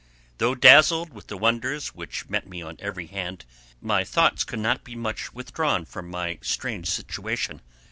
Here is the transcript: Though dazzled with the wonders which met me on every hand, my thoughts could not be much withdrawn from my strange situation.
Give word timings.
Though 0.39 0.55
dazzled 0.55 1.13
with 1.13 1.27
the 1.27 1.37
wonders 1.37 1.89
which 1.89 2.27
met 2.27 2.47
me 2.47 2.63
on 2.63 2.77
every 2.79 3.05
hand, 3.05 3.45
my 3.79 4.03
thoughts 4.03 4.43
could 4.43 4.57
not 4.57 4.83
be 4.83 4.95
much 4.95 5.31
withdrawn 5.31 5.85
from 5.85 6.09
my 6.09 6.39
strange 6.41 6.89
situation. 6.89 7.61